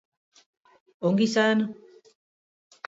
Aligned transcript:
Ongi 1.07 1.29
izan. 1.29 1.65